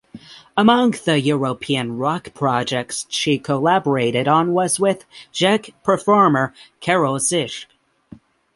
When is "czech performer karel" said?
5.31-7.19